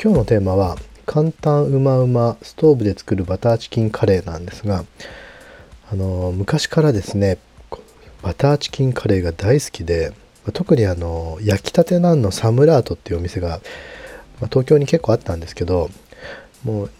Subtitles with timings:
[0.00, 0.76] 今日のテーマは
[1.06, 4.84] 簡単うまうまストーブで作るバターチキンカレーなんですが
[5.90, 7.38] あの昔からですね
[8.22, 10.12] バターチキンカレーが大好きで
[10.52, 13.60] 特にあの焼きたてなんのサムラートっていうお店が、
[14.40, 15.90] まあ、東京に結構あったんですけど
[16.64, 16.90] もう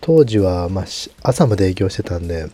[0.00, 0.84] 当時はま
[1.22, 2.48] 朝まで営業してたんで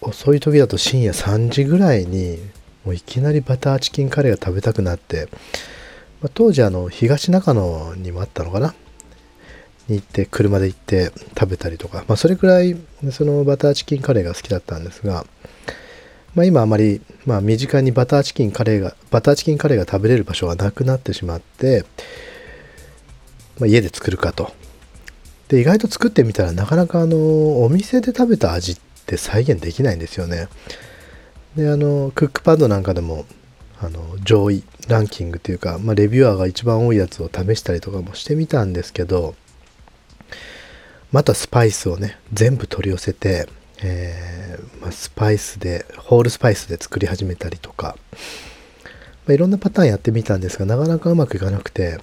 [0.00, 2.38] 遅い時だと深夜3時ぐらいに
[2.84, 5.28] もういきなりバターチキンカレーが食べたくなって、
[6.20, 8.74] まあ、当時あの東中野にもあったのかな
[9.88, 12.76] に行って車で行って食べたりとか、まあ、それくらい
[13.10, 15.24] そのバターチキンカレーが好きだったんですが、
[16.34, 21.84] まあ、今あまり、まあ、身近にバターチキンカレーがバターチキンカレーが食べれる場所がなくなってしまって、
[23.58, 24.52] まあ、家で作るかと。
[25.48, 30.48] で意外と作ってみたらなかなかあのお店で食べた味って再現できないんですよね。
[31.54, 33.26] であのクックパッドなんかでも
[33.80, 39.34] あの上位ランキングというか、まあ、レビュアーが一番多いやつを試したりとかもしてみたんですけど
[41.14, 43.46] またスパイスをね全部取り寄せて、
[43.84, 47.96] えー、まあ、スパイスでホールスパイスで作り始めたりとか、
[49.24, 52.00] まあ、いろんなパターンやってみたんですがなかなかうまくいかなくて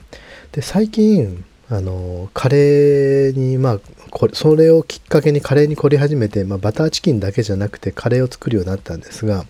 [0.54, 3.80] で最近あのカレーにまあ
[4.12, 9.46] これそれをきっかけにカレーに凝り始めて、まあ、バターチキンだけじゃなくてカレーを作るようになったんですが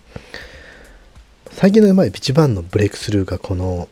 [1.52, 3.88] 最近のまい一番のブレイクスルーがこの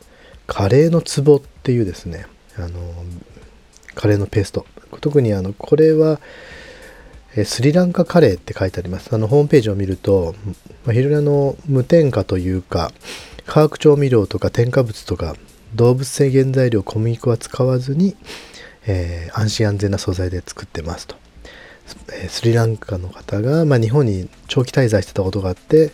[0.48, 2.26] カレーの壺っていうですね
[2.58, 2.70] あの
[3.94, 4.66] カレーのペースト。
[5.00, 6.20] 特にあのこれは
[7.44, 10.34] スリランカカレーって書いてありますあのホームページを見ると、
[10.84, 12.92] まあ、非常にあの無添加というか
[13.46, 15.34] 化学調味料とか添加物とか
[15.74, 18.16] 動物性原材料小麦粉は使わずに、
[18.86, 21.16] えー、安心安全な素材で作ってますと。
[22.28, 25.90] スリランカの方が、まあ、日本に長期滞在してたことがあって、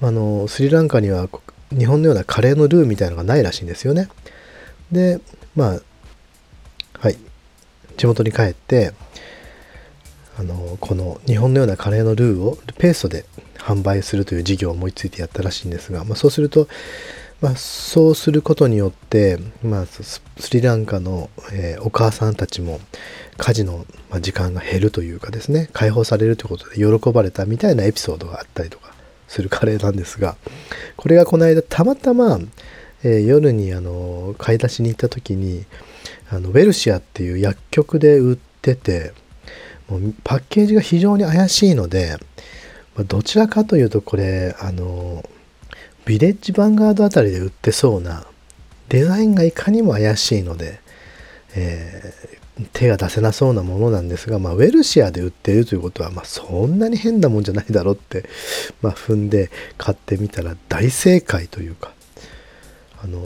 [0.00, 1.28] まあのスリランカには
[1.70, 4.08] 日本のようなカレーのルーみたいなのがないらしいんですよね。
[4.90, 5.20] で
[5.54, 5.80] まあ
[6.98, 7.16] はい
[7.96, 8.92] 地元に帰って
[10.38, 13.24] あのこの日本のようなカレーのルーをペーストで
[13.58, 16.68] 販売するという事業を思いついてやったらしいんですが、まあ、そうすると
[17.44, 20.22] まあ、そうすることによって、まあ、ス
[20.52, 22.80] リランカの、えー、お母さんたちも
[23.36, 23.84] 家事の
[24.22, 28.94] 時間が減るというかですね解放されるということで喜ばれたみたいなエピソードがあったりとか
[29.28, 30.36] するカレーなんですが
[30.96, 32.38] これがこの間たまたま、
[33.02, 35.66] えー、夜にあの買い出しに行った時に
[36.30, 39.12] あのウェルシアっていう薬局で売ってて
[39.88, 42.16] もうパッケージが非常に怪しいので、
[42.96, 45.22] ま、どちらかというとこれあの
[46.04, 48.26] ビレッジヴァンガードあたりで売ってそうな
[48.88, 50.80] デザインがいかにも怪しいので、
[51.54, 58.28] えー、手が出せなそうなものなんですが、まあ、ウェルシアで売っているということは、まあ、そんなに変なもんじゃないだろうって、
[58.82, 61.92] まあ、踏んで買ってみたら大正解というか
[63.02, 63.20] あの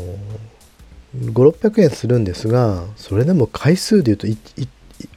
[1.16, 4.26] 5600円するんですがそれでも回数でいうと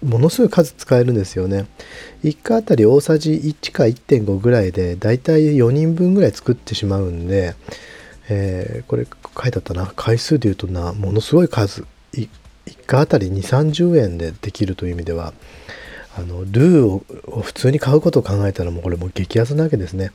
[0.03, 1.66] ものすごい数使えるんですよね。
[2.24, 7.56] 1回あたり大さじ1か1.5ぐらいでだいたい4人分ぐらい作ってしまうんで、
[8.29, 9.91] えー、これ書いてあったな。
[9.96, 11.85] 回数でいうとなものすごい数。
[12.13, 12.29] 1
[12.85, 15.34] 回あたり2 3 0円でできるという意味では。
[16.17, 20.11] あのルーを普通に買うことを考えたらもうこれもう激安なわけですね。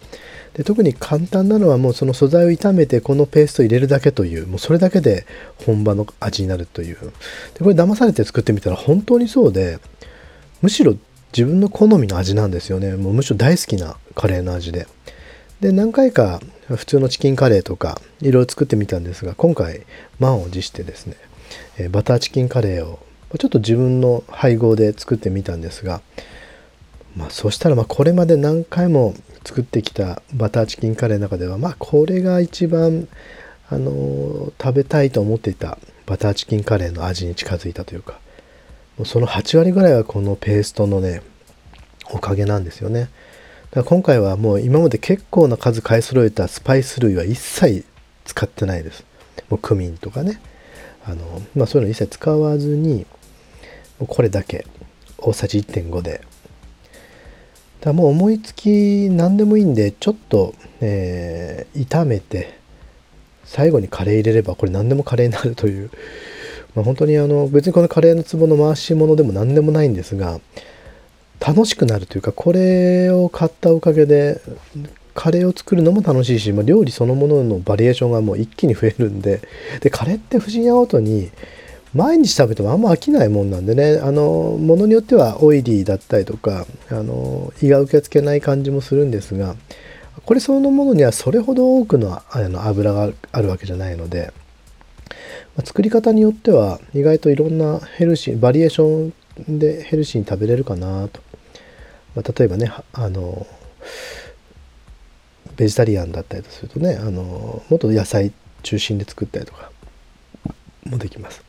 [0.54, 5.26] で特に簡単なのはもうその素材を炒めてこのペースト入れるだけというもうそれだけで
[5.64, 6.96] 本場の味になるという。
[6.96, 9.78] でこれ騙されて作ってみたら本当にそうで
[10.60, 10.94] むしろ
[11.32, 12.94] 自分の好みの味なんですよね。
[12.96, 14.86] もうむしろ大好きなカレーの味で。
[15.60, 19.86] で何回か普通のチキンカレーとかいろいろ作ってみたんですが今回
[20.18, 21.16] 満を持してですね
[21.88, 22.98] バターチキンカレーを
[23.38, 26.00] ちょっと自分の配合で作ってみたんですが
[27.16, 29.14] まあそしたらまあこれまで何回も
[29.44, 33.08] 作ってきたバターチキンカレーの中ではまあこれが一番
[33.68, 38.20] あの食べたいと思っていたバターチキンカレーの味に近づいたというか
[38.96, 41.22] もうその8割ぐらいはこのペーストのね
[42.12, 43.00] おかげなんですよね。
[43.00, 43.10] だか
[43.80, 47.84] ら今回はもう今まで結構な数買い揃えたスパイス類は一切
[48.24, 49.04] 使ってないです。
[49.50, 50.40] もうクミンとかね。
[51.04, 53.06] あの、まあ、そういうの一切使わずに
[53.98, 54.66] これだけ。
[55.18, 56.20] 大さじ1.5で。
[57.80, 62.58] だもう思いつき何でもいいんでちょっと、えー、炒めて
[63.44, 65.90] 最後にカレー入れればこれ何でもカレーになるという、
[66.74, 70.40] まあ、本当にあの別にこのカレーの壺の回し物でも何でもないんですが
[71.38, 74.40] 楽しくなるというかこれを買ったおかげで
[75.14, 79.40] カレーを作るのも楽しいし、まあ、料理そのもののバリエーションがもう一気に増えるんで
[79.80, 81.30] でカレーって不思議なことに
[81.96, 83.98] 毎日食べてもあんま飽きないもんなんでね。
[84.02, 89.56] あのものによってはオイリーだったりとかあの胃が受け付けない感じもするんですが
[90.24, 94.32] これそのものにはそれほど多くのあの油があるわけじゃないので
[95.56, 99.12] まあ、作り方によっては意外といろんなヘルシーバリエーショ
[99.48, 101.20] ンでヘルシーに食べれるかなと、
[102.14, 103.46] まあ、例えばねあの
[105.56, 108.32] ベジタリアンだったりとするとねあのもっと野菜
[108.62, 109.70] 中心で作ったりとか
[110.84, 111.42] もできます。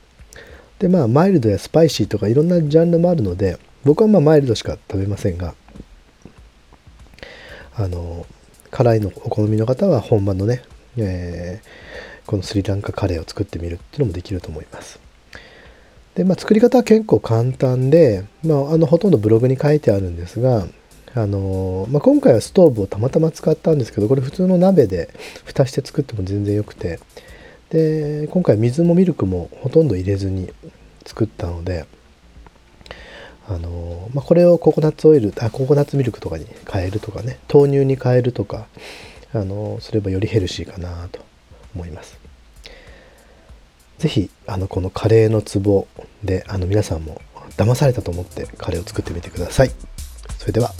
[0.79, 5.56] でまあマイルドやスパイシーとかいろんなジャンルもあるので僕はまあマイルドしか食べませんが
[7.75, 8.25] あの
[8.71, 10.63] 辛いのお好みの方は本場のね、
[10.97, 15.00] えー、このスリランカカレーを作ってみるっていうのもできると思います。
[16.15, 20.68] でまあ作り方は結構簡単で、まあ、あのほとんどブログに書いてあるんですが
[21.15, 25.09] あのまあ、今回はストーブをたまたま使ったんですけどこれ普通の鍋で
[25.45, 27.00] 蓋して作っても全然よくて
[27.69, 30.51] で今回水もミルクもほとんど入れずに
[31.05, 31.85] 作ったので
[33.47, 38.67] あの、まあ、これをココナッツオイルあココナッツミルクとかに変えるとかね豆乳に変えるとか
[39.33, 41.25] あのすればよりヘルシーかなと
[41.75, 42.17] 思います。
[43.97, 45.87] 是非あのこのカレーのツボ
[46.23, 47.21] であの皆さんも
[47.57, 49.71] 騙されたと思ってカレーを作ってみてください。
[50.37, 50.71] それでは。